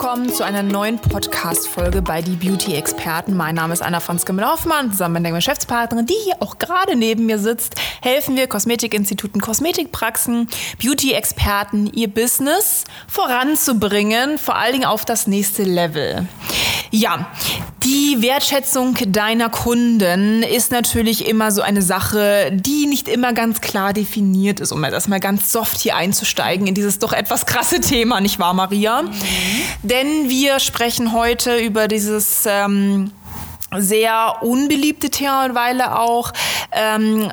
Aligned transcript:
willkommen 0.00 0.32
zu 0.32 0.44
einer 0.44 0.62
neuen 0.62 0.98
Podcast-Folge 0.98 2.00
bei 2.00 2.22
Die 2.22 2.34
Beauty-Experten. 2.34 3.36
Mein 3.36 3.54
Name 3.54 3.74
ist 3.74 3.82
Anna 3.82 4.00
Franzke 4.00 4.34
Hoffmann. 4.50 4.92
Zusammen 4.92 5.16
mit 5.16 5.24
der 5.26 5.32
Geschäftspartnerin, 5.32 6.06
die 6.06 6.14
hier 6.24 6.36
auch 6.40 6.56
gerade 6.56 6.96
neben 6.96 7.26
mir 7.26 7.38
sitzt, 7.38 7.74
helfen 8.00 8.34
wir 8.34 8.46
Kosmetikinstituten, 8.46 9.42
Kosmetikpraxen, 9.42 10.48
Beauty-Experten, 10.82 11.92
ihr 11.92 12.08
Business 12.08 12.84
voranzubringen, 13.08 14.38
vor 14.38 14.56
allen 14.56 14.72
Dingen 14.72 14.86
auf 14.86 15.04
das 15.04 15.26
nächste 15.26 15.64
Level. 15.64 16.26
Ja, 16.90 17.30
die 17.84 18.18
Wertschätzung 18.20 18.96
deiner 19.06 19.48
Kunden 19.48 20.42
ist 20.42 20.72
natürlich 20.72 21.28
immer 21.28 21.52
so 21.52 21.62
eine 21.62 21.82
Sache, 21.82 22.50
die 22.52 22.86
nicht 22.86 23.08
immer 23.08 23.32
ganz 23.32 23.60
klar 23.60 23.92
definiert 23.92 24.58
ist, 24.58 24.72
um 24.72 24.82
erstmal 24.82 25.20
ganz 25.20 25.52
soft 25.52 25.78
hier 25.78 25.94
einzusteigen 25.94 26.66
in 26.66 26.74
dieses 26.74 26.98
doch 26.98 27.12
etwas 27.12 27.46
krasse 27.46 27.80
Thema, 27.80 28.20
nicht 28.20 28.38
wahr, 28.38 28.54
Maria? 28.54 29.02
Mhm. 29.02 29.12
Denn 29.82 30.28
wir 30.28 30.58
sprechen 30.58 31.12
heute 31.12 31.58
über 31.58 31.86
dieses 31.86 32.44
ähm, 32.46 33.12
sehr 33.78 34.38
unbeliebte 34.42 35.10
Thema 35.10 35.46
mittlerweile 35.46 35.98
auch, 35.98 36.32
ähm, 36.32 36.36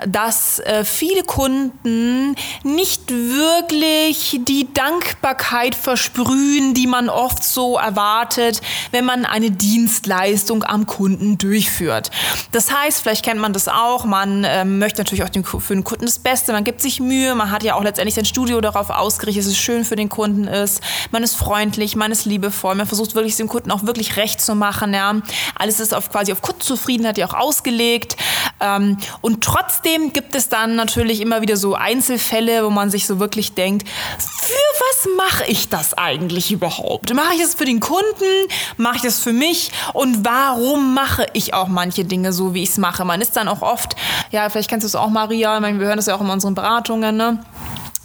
dass 0.08 0.60
äh, 0.60 0.84
viele 0.84 1.24
Kunden 1.24 2.36
nicht 2.64 3.12
wirklich 3.12 4.40
die 4.44 4.68
Dankbarkeit 4.74 5.76
versprühen, 5.76 6.74
die 6.74 6.88
man 6.88 7.10
oft 7.10 7.44
so 7.44 7.78
erwartet, 7.78 8.62
wenn 8.92 9.06
man 9.06 9.26
eine 9.26 9.52
Dienstleistung 9.52 10.64
am 10.64 10.88
Kunden 10.88 11.38
durchführt. 11.38 12.10
Das 12.52 12.72
heißt, 12.72 13.02
vielleicht 13.02 13.24
kennt 13.24 13.40
man 13.40 13.54
das 13.54 13.68
auch, 13.68 14.06
man 14.06 14.44
ähm, 14.44 14.80
möchte 14.80 15.02
natürlich 15.02 15.24
auch 15.24 15.30
den, 15.30 15.44
für 15.44 15.74
den 15.74 15.84
Kunden 15.84 16.06
das 16.06 16.20
Beste, 16.20 16.52
man 16.52 16.64
gibt 16.64 16.82
sich 16.82 17.00
Mühe, 17.00 17.36
man 17.36 17.52
hat 17.52 17.64
ja 17.64 17.76
auch 17.76 17.84
letztendlich 17.84 18.16
sein 18.16 18.26
Studio 18.26 18.60
darauf 18.62 18.90
ausgerichtet, 18.90 19.46
dass 19.46 19.52
es 19.52 19.58
schön 19.58 19.86
für 19.86 19.96
den 19.96 20.10
Kunden 20.10 20.48
ist, 20.48 20.82
man 21.12 21.22
ist 21.24 21.36
freundlich, 21.36 21.96
man 21.96 22.12
ist 22.12 22.26
liebevoll, 22.26 22.76
man 22.76 22.88
versucht 22.88 23.14
wirklich 23.14 23.36
dem 23.36 23.48
Kunden 23.48 23.72
auch 23.72 23.84
wirklich 23.84 24.18
recht 24.18 24.42
zu 24.42 24.56
machen. 24.56 24.94
Ja. 24.94 25.16
Alles 25.56 25.80
ist 25.80 25.94
auf 25.94 26.10
quasi 26.12 26.32
auf 26.32 26.42
Kundenzufriedenheit 26.42 27.18
ja 27.18 27.28
auch 27.28 27.34
ausgelegt. 27.34 28.18
Ähm, 28.60 28.98
und 29.22 29.44
trotzdem 29.44 30.14
gibt 30.14 30.36
es 30.36 30.50
dann 30.50 30.76
natürlich 30.76 31.22
immer 31.22 31.42
wieder 31.42 31.58
so 31.58 31.76
Einzelfälle, 31.76 32.66
wo 32.66 32.70
man 32.70 32.90
sich 32.90 33.06
so 33.06 33.20
wirklich 33.20 33.54
denkt, 33.54 33.88
für 34.18 34.54
was 34.54 35.08
mache 35.18 35.46
ich 35.48 35.70
das 35.70 35.94
eigentlich 35.94 36.52
überhaupt? 36.52 37.14
Mache 37.14 37.36
ich 37.36 37.42
es 37.42 37.54
für 37.54 37.66
den 37.66 37.80
Kunden? 37.80 38.48
Mache 38.78 38.98
ich 38.98 39.04
es 39.04 39.20
für 39.20 39.34
mich? 39.34 39.72
Und 39.94 40.26
warum 40.26 40.94
mache 40.94 41.26
ich 41.34 41.54
auch 41.54 41.68
manche 41.68 42.06
Dinge 42.06 42.34
so, 42.34 42.54
wie 42.54 42.64
ich 42.64 42.70
es 42.70 42.78
mache? 42.78 43.06
Man 43.06 43.22
ist 43.22 43.36
dann 43.36 43.48
auch 43.48 43.62
oft, 43.62 43.96
ja, 44.32 44.50
vielleicht 44.50 44.70
kennst 44.70 44.84
du 44.84 44.88
es 44.88 44.96
auch, 44.96 45.10
Maria, 45.10 45.60
wir 45.62 45.88
hören 45.88 45.98
das 45.98 46.08
ja 46.08 46.16
auch 46.16 46.22
in 46.22 46.30
unseren 46.30 46.56
Beratungen, 46.56 47.16
ne? 47.16 47.40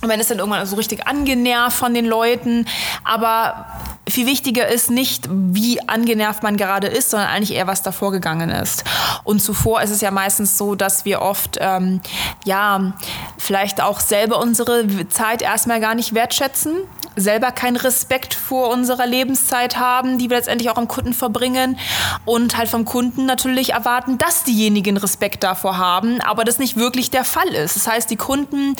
Und 0.02 0.08
man 0.08 0.18
ist 0.18 0.30
dann 0.30 0.38
irgendwann 0.40 0.66
so 0.66 0.74
richtig 0.74 1.06
angenervt 1.06 1.78
von 1.78 1.94
den 1.94 2.06
Leuten. 2.06 2.66
Aber 3.04 3.66
viel 4.12 4.26
wichtiger 4.26 4.68
ist 4.68 4.90
nicht, 4.90 5.28
wie 5.30 5.80
angenervt 5.88 6.42
man 6.42 6.56
gerade 6.56 6.86
ist, 6.86 7.10
sondern 7.10 7.28
eigentlich 7.30 7.52
eher, 7.56 7.66
was 7.66 7.82
davor 7.82 8.12
gegangen 8.12 8.50
ist. 8.50 8.84
Und 9.24 9.40
zuvor 9.40 9.82
ist 9.82 9.90
es 9.90 10.00
ja 10.00 10.10
meistens 10.10 10.58
so, 10.58 10.74
dass 10.74 11.04
wir 11.04 11.22
oft, 11.22 11.58
ähm, 11.60 12.00
ja, 12.44 12.94
vielleicht 13.38 13.80
auch 13.80 14.00
selber 14.00 14.38
unsere 14.38 15.08
Zeit 15.08 15.42
erstmal 15.42 15.80
gar 15.80 15.94
nicht 15.94 16.14
wertschätzen 16.14 16.76
selber 17.16 17.52
keinen 17.52 17.76
Respekt 17.76 18.34
vor 18.34 18.70
unserer 18.70 19.06
Lebenszeit 19.06 19.76
haben, 19.76 20.18
die 20.18 20.30
wir 20.30 20.36
letztendlich 20.36 20.70
auch 20.70 20.76
am 20.76 20.88
Kunden 20.88 21.12
verbringen 21.12 21.78
und 22.24 22.56
halt 22.56 22.68
vom 22.68 22.84
Kunden 22.84 23.26
natürlich 23.26 23.70
erwarten, 23.70 24.18
dass 24.18 24.44
diejenigen 24.44 24.96
Respekt 24.96 25.42
davor 25.42 25.78
haben, 25.78 26.20
aber 26.20 26.44
das 26.44 26.58
nicht 26.58 26.76
wirklich 26.76 27.10
der 27.10 27.24
Fall 27.24 27.48
ist. 27.48 27.76
Das 27.76 27.86
heißt, 27.86 28.10
die 28.10 28.16
Kunden 28.16 28.74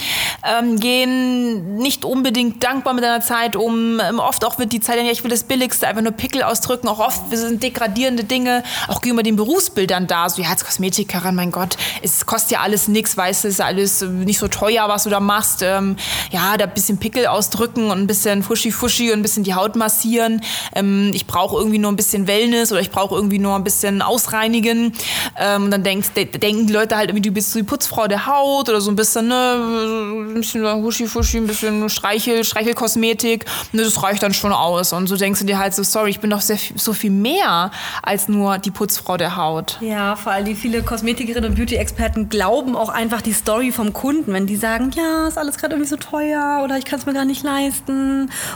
ähm, 0.44 0.78
gehen 0.78 1.76
nicht 1.76 2.04
unbedingt 2.04 2.62
dankbar 2.62 2.94
mit 2.94 3.04
einer 3.04 3.20
Zeit 3.20 3.56
um. 3.56 4.00
Ähm, 4.00 4.19
oft 4.19 4.44
auch 4.44 4.59
wird 4.59 4.72
die 4.72 4.81
Zeit, 4.81 4.97
ja, 4.99 5.10
ich 5.10 5.22
will 5.25 5.31
das 5.31 5.44
Billigste, 5.44 5.87
einfach 5.87 6.03
nur 6.03 6.12
Pickel 6.12 6.43
ausdrücken. 6.43 6.88
Auch 6.88 6.99
oft 6.99 7.37
sind 7.37 7.62
degradierende 7.62 8.25
Dinge, 8.25 8.62
auch 8.88 9.00
gegenüber 9.00 9.22
den 9.22 9.37
Berufsbildern 9.37 10.06
da. 10.06 10.28
So, 10.28 10.43
ja, 10.43 10.50
als 10.50 10.64
Kosmetikerin, 10.64 11.34
mein 11.34 11.50
Gott, 11.50 11.76
es 12.03 12.26
kostet 12.26 12.53
ja 12.53 12.60
alles 12.60 12.88
nichts, 12.88 13.16
weißt 13.16 13.44
du, 13.44 13.49
es 13.49 13.54
ist 13.54 13.60
alles 13.60 14.03
nicht 14.03 14.38
so 14.38 14.49
teuer, 14.49 14.88
was 14.88 15.04
du 15.04 15.10
da 15.10 15.20
machst. 15.20 15.62
Ähm, 15.62 15.97
ja, 16.31 16.56
da 16.56 16.64
ein 16.64 16.75
bisschen 16.75 16.99
Pickel 16.99 17.26
ausdrücken 17.26 17.91
und 17.91 17.99
ein 17.99 18.06
bisschen 18.06 18.22
bisschen 18.22 18.43
Fuschi-Fuschi 18.43 19.10
und 19.10 19.19
ein 19.19 19.22
bisschen 19.22 19.43
die 19.43 19.55
Haut 19.55 19.75
massieren. 19.75 20.43
Ähm, 20.75 21.10
ich 21.12 21.27
brauche 21.27 21.56
irgendwie 21.56 21.78
nur 21.78 21.91
ein 21.91 21.97
bisschen 21.97 22.28
Wellness 22.28 22.71
oder 22.71 22.81
ich 22.81 22.91
brauche 22.91 23.15
irgendwie 23.15 23.41
nur 23.41 23.56
ein 23.56 23.65
bisschen 23.65 24.00
ausreinigen. 24.00 24.93
Ähm, 25.37 25.71
dann 25.71 25.83
denkst, 25.83 26.10
de 26.15 26.27
denken 26.27 26.69
die 26.69 26.72
Leute 26.72 26.97
halt 26.97 27.11
irgendwie, 27.11 27.28
du 27.28 27.32
bist 27.34 27.53
die 27.55 27.65
Putzfrau 27.65 28.06
der 28.06 28.27
Haut 28.27 28.69
oder 28.69 28.81
so 28.81 28.91
ein 28.91 28.97
bisschen, 28.97 29.28
ne, 29.28 30.27
ein 30.31 30.34
bisschen 30.34 30.62
Fuschi-Fuschi, 30.62 31.38
ein 31.38 31.47
bisschen 31.49 31.91
Streichel, 31.91 32.44
Streichelkosmetik. 32.44 33.44
Ne, 33.72 33.82
das 33.82 34.00
reicht 34.03 34.22
dann 34.22 34.34
schon 34.34 34.53
aus. 34.53 34.93
Und 34.93 35.09
so 35.09 35.16
denkst 35.16 35.41
du 35.41 35.47
dir 35.47 35.59
halt 35.59 35.75
so, 35.75 35.82
sorry, 35.82 36.11
ich 36.11 36.21
bin 36.21 36.31
doch 36.31 36.41
sehr, 36.41 36.59
so 36.77 36.93
viel 36.93 37.11
mehr 37.11 37.72
als 38.03 38.28
nur 38.28 38.59
die 38.59 38.71
Putzfrau 38.71 39.16
der 39.16 39.37
Haut. 39.37 39.78
Ja, 39.81 40.15
vor 40.15 40.32
allem 40.32 40.44
die 40.44 40.55
viele 40.55 40.82
Kosmetikerinnen 40.82 41.50
und 41.50 41.56
Beauty-Experten 41.56 42.28
glauben 42.28 42.77
auch 42.77 42.88
einfach 42.88 43.21
die 43.21 43.32
Story 43.32 43.72
vom 43.72 43.93
Kunden, 43.93 44.32
wenn 44.32 44.47
die 44.47 44.56
sagen, 44.56 44.93
ja, 44.94 45.27
ist 45.27 45.38
alles 45.38 45.59
gerade 45.59 45.75
irgendwie 45.75 45.91
so 45.91 45.97
teuer 45.97 46.61
oder 46.62 46.78
ich 46.78 46.84
kann 46.84 47.00
es 47.00 47.06
mir 47.06 47.15
gar 47.15 47.25
nicht 47.25 47.43
leisten 47.43 48.12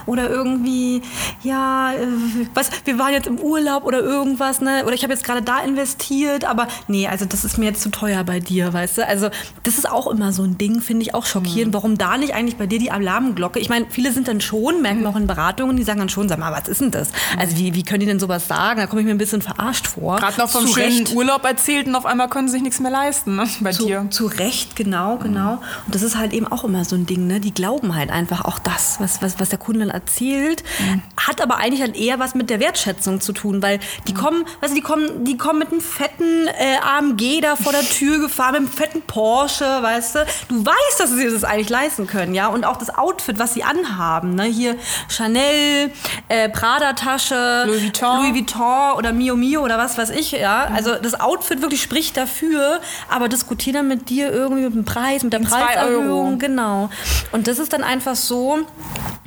oder 0.06 0.28
irgendwie, 0.30 1.02
ja, 1.42 1.92
äh, 1.92 2.06
was, 2.54 2.70
wir 2.84 2.98
waren 2.98 3.12
jetzt 3.12 3.26
im 3.26 3.38
Urlaub 3.38 3.84
oder 3.84 4.00
irgendwas, 4.00 4.60
ne? 4.60 4.84
Oder 4.84 4.94
ich 4.94 5.02
habe 5.02 5.12
jetzt 5.12 5.24
gerade 5.24 5.42
da 5.42 5.60
investiert, 5.60 6.44
aber 6.44 6.68
nee, 6.88 7.06
also 7.06 7.24
das 7.24 7.44
ist 7.44 7.58
mir 7.58 7.66
jetzt 7.66 7.82
zu 7.82 7.90
teuer 7.90 8.24
bei 8.24 8.40
dir, 8.40 8.72
weißt 8.72 8.98
du? 8.98 9.06
Also 9.06 9.28
das 9.62 9.78
ist 9.78 9.90
auch 9.90 10.06
immer 10.06 10.32
so 10.32 10.42
ein 10.42 10.58
Ding, 10.58 10.80
finde 10.80 11.02
ich 11.02 11.14
auch 11.14 11.26
schockierend. 11.26 11.72
Mhm. 11.72 11.74
Warum 11.74 11.98
da 11.98 12.16
nicht 12.16 12.34
eigentlich 12.34 12.56
bei 12.56 12.66
dir 12.66 12.78
die 12.78 12.90
Alarmglocke? 12.90 13.58
Ich 13.58 13.68
meine, 13.68 13.86
viele 13.88 14.12
sind 14.12 14.28
dann 14.28 14.40
schon, 14.40 14.82
merken 14.82 15.02
wir 15.02 15.08
auch 15.08 15.16
in 15.16 15.26
Beratungen, 15.26 15.76
die 15.76 15.82
sagen 15.82 15.98
dann 15.98 16.08
schon, 16.08 16.28
sag 16.28 16.38
mal, 16.38 16.52
was 16.52 16.68
ist 16.68 16.80
denn 16.80 16.90
das? 16.90 17.08
Also 17.38 17.56
wie, 17.56 17.74
wie 17.74 17.82
können 17.82 18.00
die 18.00 18.06
denn 18.06 18.20
sowas 18.20 18.48
sagen? 18.48 18.80
Da 18.80 18.86
komme 18.86 19.00
ich 19.00 19.06
mir 19.06 19.12
ein 19.14 19.18
bisschen 19.18 19.42
verarscht 19.42 19.86
vor. 19.86 20.16
Gerade 20.16 20.38
noch 20.38 20.48
vom 20.48 20.66
zu 20.66 20.74
schönen 20.74 20.98
Recht. 20.98 21.14
Urlaub 21.14 21.44
erzählt 21.44 21.86
und 21.86 21.94
auf 21.94 22.06
einmal 22.06 22.28
können 22.28 22.48
sie 22.48 22.52
sich 22.52 22.62
nichts 22.62 22.80
mehr 22.80 22.90
leisten, 22.90 23.36
ne? 23.36 23.48
Bei 23.60 23.72
zu, 23.72 23.86
dir. 23.86 24.06
Zu 24.10 24.26
Recht, 24.26 24.76
genau, 24.76 25.16
genau. 25.16 25.52
Mhm. 25.52 25.58
Und 25.86 25.94
das 25.94 26.02
ist 26.02 26.16
halt 26.16 26.32
eben 26.32 26.46
auch 26.46 26.64
immer 26.64 26.84
so 26.84 26.96
ein 26.96 27.06
Ding, 27.06 27.26
ne? 27.26 27.40
Die 27.40 27.52
glauben 27.52 27.94
halt 27.94 28.10
einfach 28.10 28.44
auch 28.44 28.58
das, 28.58 28.96
was, 29.00 29.22
was, 29.22 29.38
was 29.38 29.45
was 29.46 29.50
der 29.50 29.58
Kunde 29.58 29.80
dann 29.80 29.90
erzählt, 29.90 30.64
mhm. 30.80 31.02
hat 31.16 31.40
aber 31.40 31.56
eigentlich 31.58 31.80
dann 31.80 31.94
eher 31.94 32.18
was 32.18 32.34
mit 32.34 32.50
der 32.50 32.58
Wertschätzung 32.58 33.20
zu 33.20 33.32
tun, 33.32 33.62
weil 33.62 33.78
die 34.08 34.12
mhm. 34.12 34.16
kommen, 34.16 34.44
weißt 34.60 34.72
du, 34.72 34.74
die 34.74 34.82
kommen, 34.82 35.24
die 35.24 35.36
kommen 35.36 35.60
mit 35.60 35.70
einem 35.70 35.80
fetten 35.80 36.48
äh, 36.48 36.78
AMG 36.82 37.40
da 37.40 37.56
vor 37.56 37.72
der 37.72 37.82
Tür 37.82 38.18
gefahren, 38.20 38.52
mit 38.52 38.60
einem 38.62 38.68
fetten 38.68 39.02
Porsche, 39.02 39.64
weißt 39.64 40.16
du. 40.16 40.26
Du 40.48 40.66
weißt, 40.66 40.98
dass 40.98 41.10
sie 41.10 41.30
das 41.30 41.44
eigentlich 41.44 41.68
leisten 41.68 42.06
können, 42.06 42.34
ja. 42.34 42.48
Und 42.48 42.64
auch 42.64 42.76
das 42.76 42.90
Outfit, 42.96 43.38
was 43.38 43.54
sie 43.54 43.62
anhaben, 43.62 44.34
ne? 44.34 44.44
Hier 44.44 44.76
Chanel, 45.08 45.92
äh, 46.28 46.48
Prada-Tasche, 46.48 47.64
Louis 47.66 47.82
Vuitton. 47.84 48.22
Louis 48.22 48.34
Vuitton 48.34 48.96
oder 48.96 49.12
Mio 49.12 49.36
Mio 49.36 49.62
oder 49.62 49.78
was 49.78 49.96
weiß 49.96 50.10
ich, 50.10 50.32
ja. 50.32 50.66
Mhm. 50.68 50.76
Also 50.76 50.94
das 50.96 51.20
Outfit 51.20 51.62
wirklich 51.62 51.82
spricht 51.82 52.16
dafür, 52.16 52.80
aber 53.08 53.28
diskutieren 53.28 53.76
dann 53.76 53.88
mit 53.88 54.08
dir 54.10 54.32
irgendwie 54.32 54.64
mit 54.64 54.74
dem 54.74 54.84
Preis, 54.84 55.22
mit 55.22 55.32
der 55.32 55.40
Preiserhöhung, 55.40 56.38
genau. 56.38 56.90
Und 57.32 57.46
das 57.46 57.58
ist 57.58 57.72
dann 57.72 57.84
einfach 57.84 58.16
so, 58.16 58.58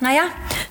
naja, 0.09 0.23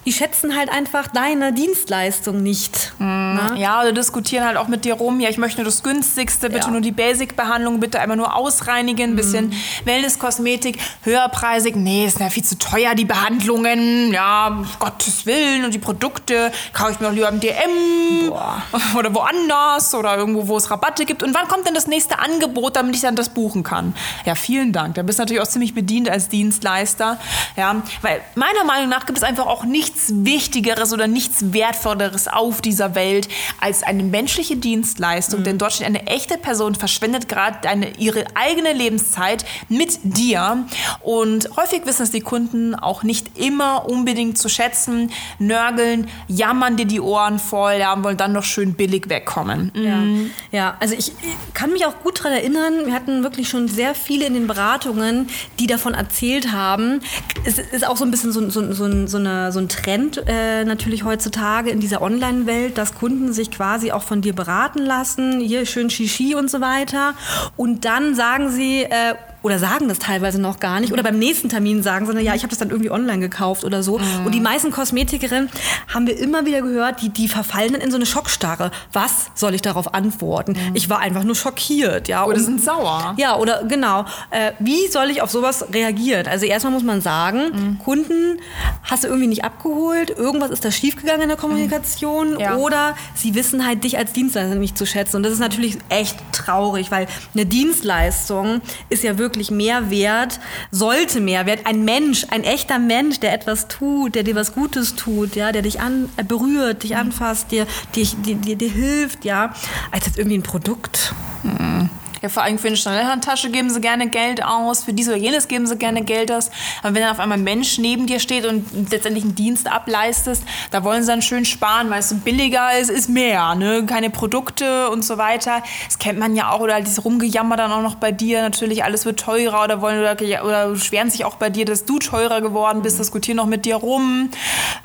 die 0.04 0.12
schätzen 0.12 0.56
halt 0.56 0.68
einfach 0.68 1.06
deine 1.06 1.52
Dienstleistung 1.52 2.42
nicht. 2.42 2.92
Mm, 2.98 3.56
ja, 3.56 3.80
oder 3.80 3.92
diskutieren 3.92 4.44
halt 4.44 4.56
auch 4.56 4.66
mit 4.66 4.84
dir 4.84 4.94
rum, 4.94 5.20
ja, 5.20 5.28
ich 5.28 5.38
möchte 5.38 5.58
nur 5.58 5.66
das 5.66 5.82
günstigste, 5.82 6.50
bitte 6.50 6.66
ja. 6.66 6.70
nur 6.72 6.80
die 6.80 6.92
Basic-Behandlung, 6.92 7.78
bitte 7.78 8.00
einmal 8.00 8.16
nur 8.16 8.34
ausreinigen, 8.34 9.10
ein 9.10 9.14
mm. 9.14 9.16
bisschen 9.16 9.52
Wellness-Kosmetik, 9.84 10.78
höherpreisig, 11.02 11.76
nee, 11.76 12.06
ist 12.06 12.18
ja 12.18 12.30
viel 12.30 12.44
zu 12.44 12.58
teuer, 12.58 12.94
die 12.94 13.04
Behandlungen, 13.04 14.12
ja, 14.12 14.48
um 14.48 14.66
Gottes 14.78 15.26
Willen 15.26 15.64
und 15.64 15.72
die 15.72 15.78
Produkte, 15.78 16.50
kaufe 16.72 16.92
ich 16.92 17.00
mir 17.00 17.08
auch 17.08 17.12
lieber 17.12 17.28
im 17.28 17.38
DM 17.38 18.30
Boah. 18.30 18.62
oder 18.98 19.14
woanders 19.14 19.94
oder 19.94 20.16
irgendwo, 20.16 20.48
wo 20.48 20.56
es 20.56 20.70
Rabatte 20.70 21.04
gibt. 21.04 21.22
Und 21.22 21.34
wann 21.34 21.46
kommt 21.48 21.66
denn 21.66 21.74
das 21.74 21.86
nächste 21.86 22.18
Angebot, 22.18 22.76
damit 22.76 22.96
ich 22.96 23.02
dann 23.02 23.14
das 23.14 23.28
buchen 23.28 23.62
kann? 23.62 23.94
Ja, 24.24 24.34
vielen 24.34 24.72
Dank. 24.72 24.96
Da 24.96 25.02
bist 25.02 25.18
du 25.18 25.22
natürlich 25.22 25.42
auch 25.42 25.48
ziemlich 25.48 25.74
bedient 25.74 26.08
als 26.08 26.28
Dienstleister, 26.28 27.18
ja, 27.56 27.82
weil 28.02 28.20
meiner 28.34 28.64
Meinung 28.64 28.88
nach 28.88 29.06
gibt 29.06 29.18
es 29.18 29.27
einfach 29.28 29.46
auch 29.46 29.64
nichts 29.64 30.12
Wichtigeres 30.14 30.92
oder 30.92 31.06
nichts 31.06 31.52
Wertvolleres 31.52 32.28
auf 32.28 32.60
dieser 32.60 32.94
Welt 32.94 33.28
als 33.60 33.82
eine 33.82 34.02
menschliche 34.02 34.56
Dienstleistung. 34.56 35.40
Mhm. 35.40 35.44
Denn 35.44 35.58
dort 35.58 35.74
steht 35.74 35.86
eine 35.86 36.06
echte 36.06 36.38
Person, 36.38 36.74
verschwendet 36.74 37.28
gerade 37.28 37.58
ihre 37.98 38.24
eigene 38.34 38.72
Lebenszeit 38.72 39.44
mit 39.68 39.98
dir. 40.02 40.64
Und 41.00 41.50
häufig 41.56 41.82
wissen 41.84 42.02
es 42.02 42.10
die 42.10 42.20
Kunden 42.20 42.74
auch 42.74 43.02
nicht 43.02 43.38
immer 43.38 43.88
unbedingt 43.88 44.38
zu 44.38 44.48
schätzen, 44.48 45.10
nörgeln, 45.38 46.08
jammern 46.26 46.76
dir 46.76 46.86
die 46.86 47.00
Ohren 47.00 47.38
voll, 47.38 47.74
ja, 47.80 47.92
und 47.92 48.04
wollen 48.04 48.16
dann 48.16 48.32
noch 48.32 48.44
schön 48.44 48.74
billig 48.74 49.08
wegkommen. 49.08 49.70
Mhm. 49.74 50.30
Ja. 50.52 50.58
ja, 50.58 50.76
also 50.80 50.94
ich 50.94 51.12
kann 51.52 51.72
mich 51.72 51.84
auch 51.84 52.00
gut 52.02 52.20
daran 52.20 52.32
erinnern, 52.32 52.86
wir 52.86 52.94
hatten 52.94 53.22
wirklich 53.22 53.48
schon 53.48 53.68
sehr 53.68 53.94
viele 53.94 54.26
in 54.26 54.34
den 54.34 54.46
Beratungen, 54.46 55.28
die 55.58 55.66
davon 55.66 55.92
erzählt 55.92 56.52
haben. 56.52 57.00
Es 57.44 57.58
ist 57.58 57.86
auch 57.86 57.96
so 57.96 58.04
ein 58.04 58.10
bisschen 58.10 58.32
so, 58.32 58.48
so, 58.48 58.72
so, 58.72 59.06
so, 59.06 59.17
eine, 59.18 59.52
so 59.52 59.58
ein 59.58 59.68
Trend 59.68 60.22
äh, 60.26 60.64
natürlich 60.64 61.04
heutzutage 61.04 61.70
in 61.70 61.80
dieser 61.80 62.02
Online-Welt, 62.02 62.78
dass 62.78 62.94
Kunden 62.94 63.32
sich 63.32 63.50
quasi 63.50 63.92
auch 63.92 64.02
von 64.02 64.20
dir 64.20 64.34
beraten 64.34 64.80
lassen, 64.80 65.40
hier 65.40 65.66
schön 65.66 65.90
Shishi 65.90 66.34
und 66.34 66.50
so 66.50 66.60
weiter. 66.60 67.14
Und 67.56 67.84
dann 67.84 68.14
sagen 68.14 68.50
sie, 68.50 68.82
äh, 68.82 69.14
oder 69.42 69.58
sagen 69.58 69.88
das 69.88 69.98
teilweise 69.98 70.40
noch 70.40 70.58
gar 70.58 70.80
nicht 70.80 70.92
oder 70.92 71.02
beim 71.02 71.18
nächsten 71.18 71.48
Termin 71.48 71.82
sagen, 71.82 72.06
sondern 72.06 72.24
ja, 72.24 72.34
ich 72.34 72.42
habe 72.42 72.50
das 72.50 72.58
dann 72.58 72.70
irgendwie 72.70 72.90
online 72.90 73.20
gekauft 73.20 73.64
oder 73.64 73.82
so. 73.82 73.98
Mhm. 73.98 74.26
Und 74.26 74.34
die 74.34 74.40
meisten 74.40 74.70
Kosmetikerinnen 74.70 75.48
haben 75.92 76.06
wir 76.06 76.18
immer 76.18 76.44
wieder 76.44 76.60
gehört, 76.62 77.02
die, 77.02 77.10
die 77.10 77.28
verfallen 77.28 77.72
dann 77.72 77.80
in 77.80 77.90
so 77.90 77.96
eine 77.96 78.06
Schockstarre. 78.06 78.70
Was 78.92 79.26
soll 79.34 79.54
ich 79.54 79.62
darauf 79.62 79.94
antworten? 79.94 80.52
Mhm. 80.52 80.74
Ich 80.74 80.90
war 80.90 80.98
einfach 80.98 81.24
nur 81.24 81.36
schockiert, 81.36 82.08
ja. 82.08 82.24
Oder 82.24 82.38
und, 82.38 82.42
sind 82.42 82.62
sauer. 82.62 83.14
Ja, 83.16 83.36
oder 83.36 83.64
genau. 83.64 84.04
Äh, 84.30 84.52
wie 84.58 84.88
soll 84.88 85.10
ich 85.10 85.22
auf 85.22 85.30
sowas 85.30 85.66
reagieren? 85.72 86.26
Also 86.26 86.46
erstmal 86.46 86.72
muss 86.72 86.82
man 86.82 87.00
sagen, 87.00 87.52
mhm. 87.52 87.78
Kunden 87.78 88.40
hast 88.82 89.04
du 89.04 89.08
irgendwie 89.08 89.28
nicht 89.28 89.44
abgeholt, 89.44 90.10
irgendwas 90.10 90.50
ist 90.50 90.64
da 90.64 90.70
schiefgegangen 90.70 91.22
in 91.22 91.28
der 91.28 91.38
Kommunikation 91.38 92.34
mhm. 92.34 92.40
ja. 92.40 92.56
oder 92.56 92.96
sie 93.14 93.34
wissen 93.34 93.64
halt 93.64 93.84
dich 93.84 93.98
als 93.98 94.12
Dienstleister 94.12 94.56
nicht 94.56 94.76
zu 94.76 94.84
schätzen. 94.84 95.16
Und 95.16 95.22
das 95.22 95.32
ist 95.32 95.38
natürlich 95.38 95.78
echt 95.90 96.16
traurig, 96.32 96.90
weil 96.90 97.06
eine 97.34 97.46
Dienstleistung 97.46 98.60
ist 98.88 99.04
ja 99.04 99.16
wirklich 99.16 99.27
wirklich 99.28 99.50
mehr 99.50 99.90
wert, 99.90 100.40
sollte 100.70 101.20
mehr 101.20 101.44
wert. 101.44 101.66
Ein 101.66 101.84
Mensch, 101.84 102.26
ein 102.30 102.44
echter 102.44 102.78
Mensch, 102.78 103.20
der 103.20 103.34
etwas 103.34 103.68
tut, 103.68 104.14
der 104.14 104.22
dir 104.22 104.34
was 104.34 104.54
Gutes 104.54 104.94
tut, 104.94 105.36
ja, 105.36 105.52
der 105.52 105.60
dich 105.60 105.80
an, 105.80 106.08
äh, 106.16 106.24
berührt, 106.24 106.82
dich 106.82 106.96
anfasst, 106.96 107.52
dir, 107.52 107.66
dir, 107.94 108.06
dir, 108.06 108.56
dir 108.56 108.70
hilft, 108.70 109.26
ja, 109.26 109.54
als 109.90 110.06
jetzt 110.06 110.16
irgendwie 110.16 110.38
ein 110.38 110.42
Produkt. 110.42 111.14
Mhm. 111.42 111.90
Ja, 112.22 112.28
vor 112.28 112.42
allem 112.42 112.58
für 112.58 112.68
eine 112.68 112.76
Schnellhandtasche 112.76 113.50
geben 113.50 113.70
sie 113.70 113.80
gerne 113.80 114.08
Geld 114.08 114.44
aus, 114.44 114.84
für 114.84 114.92
dies 114.92 115.08
oder 115.08 115.16
jenes 115.16 115.48
geben 115.48 115.66
sie 115.66 115.76
gerne 115.76 116.02
Geld 116.02 116.32
aus. 116.32 116.50
Aber 116.82 116.94
wenn 116.94 117.02
dann 117.02 117.12
auf 117.12 117.20
einmal 117.20 117.38
ein 117.38 117.44
Mensch 117.44 117.78
neben 117.78 118.06
dir 118.06 118.18
steht 118.18 118.44
und 118.44 118.90
letztendlich 118.90 119.24
einen 119.24 119.34
Dienst 119.34 119.70
ableistest, 119.70 120.42
da 120.70 120.82
wollen 120.84 121.02
sie 121.02 121.08
dann 121.08 121.22
schön 121.22 121.44
sparen, 121.44 121.90
weil 121.90 122.00
es 122.00 122.14
billiger 122.24 122.78
ist, 122.78 122.90
ist 122.90 123.08
mehr, 123.08 123.54
ne? 123.54 123.84
Keine 123.86 124.10
Produkte 124.10 124.90
und 124.90 125.04
so 125.04 125.18
weiter. 125.18 125.62
Das 125.86 125.98
kennt 125.98 126.18
man 126.18 126.34
ja 126.34 126.50
auch, 126.50 126.60
oder 126.60 126.80
dieses 126.80 127.04
Rumgejammer 127.04 127.56
dann 127.56 127.70
auch 127.70 127.82
noch 127.82 127.94
bei 127.94 128.12
dir, 128.12 128.42
natürlich 128.42 128.84
alles 128.84 129.04
wird 129.04 129.20
teurer 129.20 129.64
oder 129.64 129.80
wollen 129.80 130.00
oder, 130.00 130.16
oder 130.44 130.68
beschweren 130.68 131.10
sich 131.10 131.24
auch 131.24 131.36
bei 131.36 131.50
dir, 131.50 131.64
dass 131.64 131.84
du 131.84 131.98
teurer 131.98 132.40
geworden 132.40 132.82
bist, 132.82 132.98
diskutieren 132.98 133.36
noch 133.36 133.46
mit 133.46 133.64
dir 133.64 133.76
rum. 133.76 134.30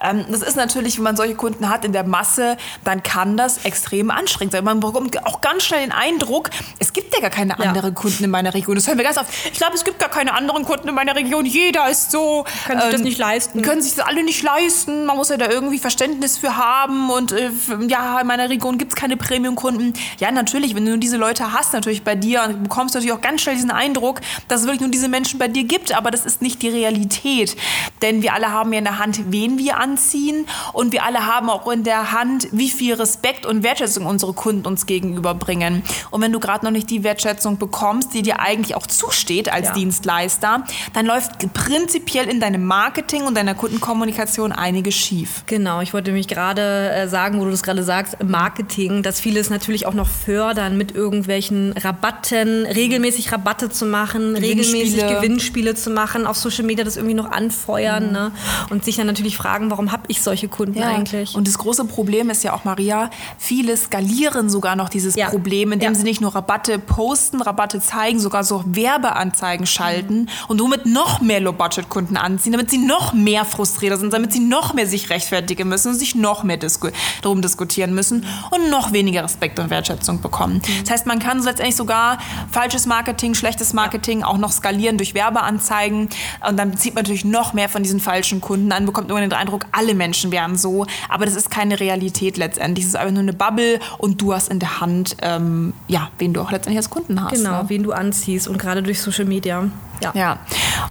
Ähm, 0.01 0.25
das 0.29 0.41
ist 0.41 0.55
natürlich, 0.55 0.97
wenn 0.97 1.03
man 1.03 1.15
solche 1.15 1.35
Kunden 1.35 1.69
hat 1.69 1.85
in 1.85 1.93
der 1.93 2.03
Masse, 2.03 2.57
dann 2.83 3.01
kann 3.01 3.37
das 3.37 3.65
extrem 3.65 4.11
anstrengend 4.11 4.53
sein. 4.53 4.63
Man 4.63 4.79
bekommt 4.79 5.25
auch 5.25 5.41
ganz 5.41 5.63
schnell 5.63 5.81
den 5.81 5.91
Eindruck, 5.91 6.49
es 6.79 6.93
gibt 6.93 7.13
ja 7.15 7.22
gar 7.23 7.31
keine 7.31 7.57
anderen 7.59 7.93
ja. 7.93 7.99
Kunden 7.99 8.23
in 8.25 8.29
meiner 8.29 8.53
Region. 8.53 8.75
Das 8.75 8.87
hören 8.87 8.97
wir 8.97 9.05
ganz 9.05 9.17
oft. 9.17 9.29
Ich 9.45 9.57
glaube, 9.57 9.73
es 9.73 9.83
gibt 9.83 9.97
gar 9.97 10.09
keine 10.09 10.33
anderen 10.33 10.65
Kunden 10.65 10.89
in 10.89 10.95
meiner 10.95 11.15
Region. 11.15 11.45
Jeder 11.45 11.89
ist 11.89 12.11
so. 12.11 12.45
Können 12.65 12.81
sich 12.81 12.91
das 12.91 12.99
ähm, 12.99 13.05
nicht 13.05 13.17
leisten. 13.17 13.61
Können 13.61 13.81
sich 13.81 13.95
das 13.95 14.05
alle 14.05 14.23
nicht 14.23 14.43
leisten. 14.43 15.05
Man 15.05 15.15
muss 15.15 15.29
ja 15.29 15.37
da 15.37 15.49
irgendwie 15.49 15.79
Verständnis 15.79 16.37
für 16.37 16.57
haben. 16.57 17.09
Und 17.09 17.31
äh, 17.31 17.49
ja, 17.87 18.19
in 18.19 18.27
meiner 18.27 18.49
Region 18.49 18.77
gibt 18.77 18.93
es 18.93 18.95
keine 18.95 19.17
Premium-Kunden. 19.17 19.93
Ja, 20.19 20.31
natürlich, 20.31 20.75
wenn 20.75 20.85
du 20.85 20.97
diese 20.97 21.17
Leute 21.17 21.53
hast, 21.53 21.73
natürlich 21.73 22.03
bei 22.03 22.15
dir, 22.15 22.43
und 22.43 22.63
bekommst 22.63 22.93
du 22.93 22.99
natürlich 22.99 23.17
auch 23.17 23.21
ganz 23.21 23.41
schnell 23.41 23.55
diesen 23.55 23.71
Eindruck, 23.71 24.19
dass 24.49 24.61
es 24.61 24.65
wirklich 24.65 24.81
nur 24.81 24.91
diese 24.91 25.07
Menschen 25.07 25.39
bei 25.39 25.47
dir 25.47 25.63
gibt. 25.63 25.95
Aber 25.95 26.11
das 26.11 26.25
ist 26.25 26.41
nicht 26.41 26.61
die 26.61 26.69
Realität. 26.69 27.55
Denn 28.01 28.21
wir 28.21 28.33
alle 28.33 28.51
haben 28.51 28.73
ja 28.73 28.79
in 28.79 28.85
der 28.85 28.99
Hand, 28.99 29.31
wen 29.31 29.57
wir 29.57 29.77
anziehen. 29.77 30.45
Und 30.73 30.91
wir 30.91 31.03
alle 31.03 31.25
haben 31.25 31.49
auch 31.49 31.71
in 31.71 31.83
der 31.83 32.11
Hand, 32.11 32.49
wie 32.51 32.69
viel 32.69 32.95
Respekt 32.95 33.45
und 33.45 33.63
Wertschätzung 33.63 34.05
unsere 34.05 34.33
Kunden 34.33 34.67
uns 34.67 34.85
gegenüberbringen. 34.85 35.83
Und 36.11 36.21
wenn 36.21 36.33
du 36.33 36.39
gerade 36.39 36.65
noch 36.65 36.71
nicht 36.71 36.89
die 36.89 37.03
Wertschätzung 37.03 37.12
Wertschätzung 37.13 37.59
bekommst, 37.59 38.13
die 38.15 38.23
dir 38.23 38.39
eigentlich 38.39 38.75
auch 38.75 38.87
zusteht 38.87 39.51
als 39.51 39.67
ja. 39.67 39.73
Dienstleister, 39.75 40.63
dann 40.93 41.05
läuft 41.05 41.53
prinzipiell 41.53 42.27
in 42.27 42.39
deinem 42.39 42.65
Marketing 42.65 43.23
und 43.23 43.35
deiner 43.35 43.53
Kundenkommunikation 43.53 44.51
einiges 44.51 44.95
schief. 44.95 45.43
Genau, 45.45 45.81
ich 45.81 45.93
wollte 45.93 46.11
mich 46.11 46.27
gerade 46.27 46.89
äh, 46.91 47.07
sagen, 47.07 47.39
wo 47.39 47.45
du 47.45 47.51
das 47.51 47.61
gerade 47.61 47.83
sagst, 47.83 48.23
Marketing, 48.23 49.03
dass 49.03 49.19
viele 49.19 49.39
es 49.39 49.51
natürlich 49.51 49.85
auch 49.85 49.93
noch 49.93 50.07
fördern, 50.07 50.75
mit 50.75 50.95
irgendwelchen 50.95 51.73
Rabatten, 51.73 52.65
regelmäßig 52.65 53.31
Rabatte 53.31 53.69
zu 53.69 53.85
machen, 53.85 54.35
regelmäßig 54.35 55.05
Gewinnspiele 55.07 55.75
zu 55.75 55.91
machen, 55.91 56.25
auf 56.25 56.37
Social 56.37 56.63
Media 56.63 56.83
das 56.83 56.97
irgendwie 56.97 57.15
noch 57.15 57.29
anfeuern 57.29 58.07
mhm. 58.07 58.11
ne? 58.11 58.31
und 58.71 58.83
sich 58.85 58.95
dann 58.95 59.07
natürlich 59.07 59.37
fragen, 59.37 59.69
warum 59.69 59.91
habe 59.91 60.03
ich 60.07 60.21
solche 60.23 60.47
Kunden 60.47 60.79
ja. 60.79 60.87
eigentlich? 60.87 61.35
Und 61.35 61.47
das 61.47 61.59
große 61.59 61.85
Problem 61.85 62.31
ist 62.31 62.43
ja 62.43 62.53
auch, 62.53 62.63
Maria, 62.63 63.11
viele 63.37 63.77
skalieren 63.77 64.49
sogar 64.49 64.75
noch 64.75 64.89
dieses 64.89 65.15
ja. 65.15 65.29
Problem, 65.29 65.71
indem 65.71 65.93
sie 65.93 66.03
nicht 66.03 66.21
nur 66.21 66.33
Rabatte 66.33 66.79
posten, 66.79 67.02
posten, 67.03 67.41
Rabatte 67.41 67.81
zeigen, 67.81 68.17
sogar 68.17 68.45
so 68.45 68.63
Werbeanzeigen 68.65 69.65
schalten 69.65 70.29
und 70.47 70.59
somit 70.59 70.85
noch 70.85 71.19
mehr 71.19 71.41
Low-Budget-Kunden 71.41 72.15
anziehen, 72.15 72.53
damit 72.53 72.69
sie 72.69 72.77
noch 72.77 73.11
mehr 73.11 73.43
frustrierter 73.43 73.97
sind, 73.97 74.13
damit 74.13 74.31
sie 74.31 74.39
noch 74.39 74.73
mehr 74.73 74.87
sich 74.87 75.09
rechtfertigen 75.09 75.67
müssen 75.67 75.89
und 75.89 75.95
sich 75.95 76.15
noch 76.15 76.43
mehr 76.43 76.55
disku 76.55 76.87
darum 77.21 77.41
diskutieren 77.41 77.93
müssen 77.93 78.25
und 78.51 78.69
noch 78.69 78.93
weniger 78.93 79.21
Respekt 79.21 79.59
und 79.59 79.69
Wertschätzung 79.69 80.21
bekommen. 80.21 80.61
Das 80.83 80.91
heißt, 80.91 81.05
man 81.05 81.19
kann 81.19 81.43
letztendlich 81.43 81.75
sogar 81.75 82.19
falsches 82.49 82.85
Marketing, 82.85 83.33
schlechtes 83.33 83.73
Marketing 83.73 84.23
auch 84.23 84.37
noch 84.37 84.53
skalieren 84.53 84.95
durch 84.97 85.13
Werbeanzeigen 85.13 86.07
und 86.47 86.57
dann 86.57 86.77
zieht 86.77 86.95
man 86.95 87.03
natürlich 87.03 87.25
noch 87.25 87.51
mehr 87.51 87.67
von 87.67 87.83
diesen 87.83 87.99
falschen 87.99 88.39
Kunden 88.39 88.71
an, 88.71 88.85
bekommt 88.85 89.09
immer 89.09 89.19
den 89.19 89.33
Eindruck, 89.33 89.65
alle 89.73 89.93
Menschen 89.93 90.31
wären 90.31 90.55
so, 90.55 90.85
aber 91.09 91.25
das 91.25 91.35
ist 91.35 91.51
keine 91.51 91.81
Realität 91.81 92.37
letztendlich. 92.37 92.85
Es 92.85 92.91
ist 92.91 92.95
einfach 92.95 93.11
nur 93.11 93.23
eine 93.23 93.33
Bubble 93.33 93.81
und 93.97 94.21
du 94.21 94.33
hast 94.33 94.47
in 94.47 94.59
der 94.59 94.79
Hand, 94.79 95.17
ähm, 95.21 95.73
ja, 95.89 96.09
wen 96.17 96.33
du 96.33 96.39
auch 96.39 96.51
letztendlich 96.51 96.77
als 96.77 96.92
Kunden 96.93 97.23
hast. 97.23 97.33
Genau, 97.33 97.63
ne? 97.63 97.69
wen 97.69 97.83
du 97.83 97.91
anziehst 97.91 98.47
und 98.47 98.57
gerade 98.59 98.83
durch 98.83 99.01
Social 99.01 99.25
Media. 99.25 99.67
Ja. 100.03 100.11
ja. 100.13 100.39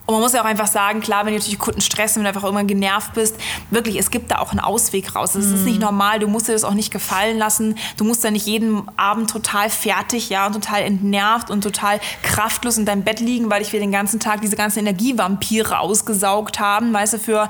Und 0.07 0.15
man 0.15 0.23
muss 0.23 0.33
ja 0.33 0.41
auch 0.41 0.47
einfach 0.47 0.67
sagen, 0.67 1.01
klar, 1.01 1.25
wenn 1.25 1.33
du 1.33 1.39
natürlich 1.39 1.59
Kunden 1.59 1.81
stressen, 1.81 2.17
wenn 2.17 2.25
du 2.25 2.29
einfach 2.29 2.45
irgendwann 2.45 2.67
genervt 2.67 3.15
bist, 3.15 3.37
wirklich, 3.71 3.97
es 3.97 4.11
gibt 4.11 4.31
da 4.31 4.39
auch 4.39 4.51
einen 4.51 4.61
Ausweg 4.61 5.15
raus. 5.15 5.35
Es 5.35 5.47
mm. 5.47 5.55
ist 5.55 5.65
nicht 5.65 5.77
mhm. 5.77 5.83
normal, 5.83 6.19
du 6.19 6.29
musst 6.29 6.49
dir 6.49 6.53
das 6.53 6.65
auch 6.65 6.75
nicht 6.75 6.91
gefallen 6.93 7.39
lassen. 7.39 7.77
Du 7.97 8.05
musst 8.05 8.25
da 8.25 8.31
nicht 8.31 8.47
jeden 8.47 8.83
Abend 8.97 9.31
total 9.31 9.71
fertig, 9.71 10.29
ja, 10.29 10.47
und 10.47 10.55
total 10.55 10.83
entnervt 10.83 11.51
und 11.51 11.63
total 11.63 12.01
kraftlos 12.23 12.79
in 12.79 12.85
deinem 12.85 13.03
Bett 13.03 13.21
liegen, 13.21 13.51
weil 13.51 13.63
ich 13.63 13.73
wir 13.73 13.81
den 13.81 13.93
ganzen 13.93 14.21
Tag 14.21 14.41
diese 14.41 14.57
ganzen 14.57 14.81
Energievampire 14.81 15.79
ausgesaugt 15.79 16.59
haben. 16.61 16.93
Weißt 16.93 17.15
du, 17.15 17.19
für 17.19 17.49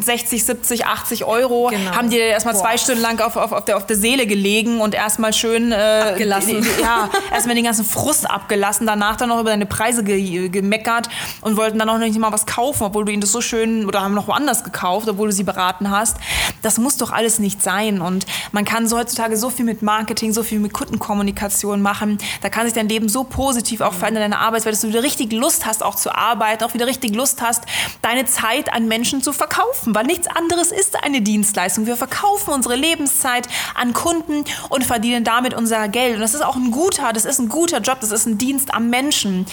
60, 0.00 0.44
70, 0.44 0.86
80 0.86 1.24
Euro 1.24 1.68
genau. 1.70 1.92
haben 1.92 2.10
die 2.10 2.18
erstmal 2.18 2.56
zwei 2.56 2.76
Stunden 2.78 3.02
lang 3.02 3.20
auf, 3.20 3.36
auf, 3.36 3.52
auf, 3.52 3.64
der, 3.64 3.76
auf 3.76 3.86
der 3.86 3.96
Seele 3.96 4.26
gelegen 4.26 4.80
und 4.80 4.94
erstmal 4.94 5.32
schön 5.32 5.72
äh, 5.72 5.74
abgelassen. 6.10 6.66
Ja, 6.80 7.08
erstmal 7.32 7.54
den 7.54 7.64
ganzen 7.64 7.84
Frust 7.84 8.28
abgelassen, 8.28 8.86
danach 8.86 9.16
dann 9.16 9.28
noch 9.28 9.40
über 9.40 9.50
deine 9.50 9.66
Preise 9.66 10.02
ge 10.04 10.48
gemeckert 10.82 11.08
und 11.40 11.56
wollten 11.56 11.78
dann 11.78 11.88
auch 11.88 11.98
noch 11.98 12.06
nicht 12.06 12.18
mal 12.18 12.32
was 12.32 12.46
kaufen, 12.46 12.84
obwohl 12.84 13.04
du 13.04 13.12
ihnen 13.12 13.20
das 13.20 13.32
so 13.32 13.40
schön 13.40 13.86
oder 13.86 14.02
haben 14.02 14.14
noch 14.14 14.26
woanders 14.28 14.64
gekauft, 14.64 15.08
obwohl 15.08 15.28
du 15.28 15.32
sie 15.32 15.44
beraten 15.44 15.90
hast. 15.90 16.16
Das 16.62 16.78
muss 16.78 16.96
doch 16.96 17.12
alles 17.12 17.38
nicht 17.38 17.62
sein. 17.62 18.00
Und 18.00 18.26
man 18.52 18.64
kann 18.64 18.88
so 18.88 18.98
heutzutage 18.98 19.36
so 19.36 19.50
viel 19.50 19.64
mit 19.64 19.82
Marketing, 19.82 20.32
so 20.32 20.42
viel 20.42 20.60
mit 20.60 20.72
Kundenkommunikation 20.72 21.82
machen. 21.82 22.18
Da 22.40 22.48
kann 22.48 22.66
sich 22.66 22.74
dein 22.74 22.88
Leben 22.88 23.08
so 23.08 23.24
positiv 23.24 23.80
auch 23.80 23.94
verändern, 23.94 24.22
deine 24.22 24.38
Arbeitswelt, 24.38 24.74
dass 24.74 24.82
du 24.82 24.88
wieder 24.88 25.02
richtig 25.02 25.32
Lust 25.32 25.66
hast, 25.66 25.82
auch 25.82 25.94
zu 25.94 26.14
arbeiten, 26.14 26.64
auch 26.64 26.74
wieder 26.74 26.86
richtig 26.86 27.14
Lust 27.14 27.42
hast, 27.42 27.64
deine 28.02 28.24
Zeit 28.24 28.72
an 28.72 28.88
Menschen 28.88 29.22
zu 29.22 29.32
verkaufen, 29.32 29.94
weil 29.94 30.04
nichts 30.04 30.26
anderes 30.28 30.72
ist 30.72 31.02
eine 31.04 31.22
Dienstleistung. 31.22 31.86
Wir 31.86 31.96
verkaufen 31.96 32.52
unsere 32.52 32.76
Lebenszeit 32.76 33.48
an 33.74 33.92
Kunden 33.92 34.44
und 34.68 34.84
verdienen 34.84 35.24
damit 35.24 35.54
unser 35.54 35.88
Geld. 35.88 36.16
Und 36.16 36.20
das 36.20 36.34
ist 36.34 36.44
auch 36.44 36.56
ein 36.56 36.70
guter, 36.70 37.12
das 37.12 37.24
ist 37.24 37.38
ein 37.38 37.48
guter 37.48 37.80
Job, 37.80 38.00
das 38.00 38.10
ist 38.10 38.26
ein 38.26 38.38
Dienst 38.38 38.74
am 38.74 38.90
Menschen. 38.90 39.46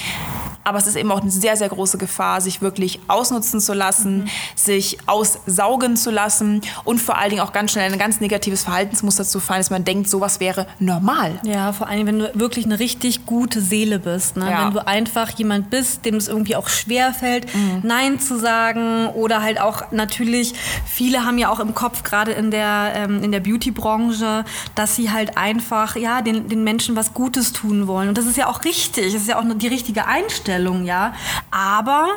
Aber 0.63 0.77
es 0.77 0.87
ist 0.87 0.95
eben 0.95 1.11
auch 1.11 1.21
eine 1.21 1.31
sehr, 1.31 1.55
sehr 1.55 1.69
große 1.69 1.97
Gefahr, 1.97 2.41
sich 2.41 2.61
wirklich 2.61 2.99
ausnutzen 3.07 3.59
zu 3.59 3.73
lassen, 3.73 4.19
mhm. 4.19 4.29
sich 4.55 4.97
aussaugen 5.07 5.95
zu 5.95 6.11
lassen 6.11 6.61
und 6.83 6.99
vor 6.99 7.17
allen 7.17 7.29
Dingen 7.29 7.41
auch 7.41 7.53
ganz 7.53 7.71
schnell 7.71 7.87
in 7.87 7.93
ein 7.93 7.99
ganz 7.99 8.19
negatives 8.19 8.63
Verhaltensmuster 8.63 9.23
zu 9.23 9.39
fallen, 9.39 9.61
dass 9.61 9.69
man 9.69 9.85
denkt, 9.85 10.09
sowas 10.09 10.39
wäre 10.39 10.67
normal. 10.79 11.39
Ja, 11.43 11.73
vor 11.73 11.87
allem, 11.87 12.07
wenn 12.07 12.19
du 12.19 12.31
wirklich 12.35 12.65
eine 12.65 12.79
richtig 12.79 13.25
gute 13.25 13.61
Seele 13.61 13.99
bist. 13.99 14.37
Ne? 14.37 14.49
Ja. 14.49 14.65
Wenn 14.65 14.73
du 14.73 14.85
einfach 14.85 15.29
jemand 15.31 15.69
bist, 15.69 16.05
dem 16.05 16.15
es 16.15 16.27
irgendwie 16.27 16.55
auch 16.55 16.69
schwer 16.69 17.13
fällt, 17.13 17.53
mhm. 17.53 17.81
Nein 17.83 18.19
zu 18.19 18.37
sagen 18.37 19.07
oder 19.07 19.41
halt 19.41 19.59
auch 19.59 19.91
natürlich, 19.91 20.53
viele 20.85 21.25
haben 21.25 21.37
ja 21.37 21.49
auch 21.49 21.59
im 21.59 21.73
Kopf, 21.73 22.03
gerade 22.03 22.31
in 22.31 22.51
der, 22.51 22.93
ähm, 22.95 23.23
in 23.23 23.31
der 23.31 23.39
Beauty-Branche, 23.39 24.45
dass 24.75 24.95
sie 24.95 25.11
halt 25.11 25.37
einfach 25.37 25.95
ja, 25.95 26.21
den, 26.21 26.49
den 26.49 26.63
Menschen 26.63 26.95
was 26.95 27.13
Gutes 27.13 27.53
tun 27.53 27.87
wollen. 27.87 28.09
Und 28.09 28.17
das 28.17 28.25
ist 28.25 28.37
ja 28.37 28.47
auch 28.47 28.63
richtig, 28.63 29.13
das 29.13 29.21
ist 29.21 29.29
ja 29.29 29.39
auch 29.39 29.43
die 29.55 29.67
richtige 29.67 30.05
Einstellung. 30.05 30.48
Einstellung, 30.49 30.85
ja. 30.85 31.13
Aber 31.51 32.07